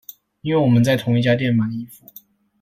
[0.41, 2.11] 因為我們在同一家店買衣服